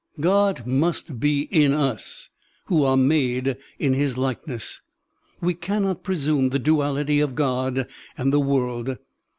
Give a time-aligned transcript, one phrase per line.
[0.19, 2.31] God must be in us,
[2.65, 4.81] who are made in his likeness.
[5.41, 7.85] We cannot presume the duality of God
[8.17, 8.97] and the world.